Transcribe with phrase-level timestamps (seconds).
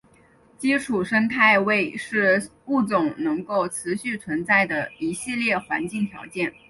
[0.57, 6.51] 基础生态位是物种能够持续存在的一系列环境条件。